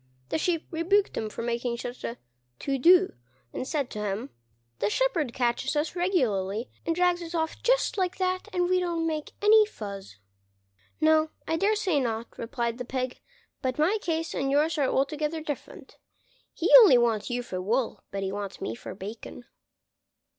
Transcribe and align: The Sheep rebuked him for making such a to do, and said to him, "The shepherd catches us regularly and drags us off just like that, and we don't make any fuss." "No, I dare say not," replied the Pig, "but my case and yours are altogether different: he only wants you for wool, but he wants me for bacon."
The 0.29 0.39
Sheep 0.39 0.65
rebuked 0.71 1.15
him 1.15 1.29
for 1.29 1.43
making 1.43 1.77
such 1.77 2.03
a 2.03 2.17
to 2.57 2.79
do, 2.79 3.13
and 3.53 3.67
said 3.67 3.91
to 3.91 3.99
him, 3.99 4.31
"The 4.79 4.89
shepherd 4.89 5.31
catches 5.31 5.75
us 5.75 5.95
regularly 5.95 6.71
and 6.87 6.95
drags 6.95 7.21
us 7.21 7.35
off 7.35 7.61
just 7.61 7.99
like 7.99 8.17
that, 8.17 8.47
and 8.51 8.67
we 8.67 8.79
don't 8.79 9.05
make 9.05 9.33
any 9.43 9.63
fuss." 9.63 10.17
"No, 10.99 11.29
I 11.47 11.55
dare 11.55 11.75
say 11.75 11.99
not," 11.99 12.35
replied 12.39 12.79
the 12.79 12.83
Pig, 12.83 13.19
"but 13.61 13.77
my 13.77 13.99
case 14.01 14.33
and 14.33 14.49
yours 14.49 14.79
are 14.79 14.87
altogether 14.89 15.39
different: 15.39 15.97
he 16.51 16.71
only 16.79 16.97
wants 16.97 17.29
you 17.29 17.43
for 17.43 17.61
wool, 17.61 18.03
but 18.09 18.23
he 18.23 18.31
wants 18.31 18.59
me 18.59 18.73
for 18.73 18.95
bacon." 18.95 19.43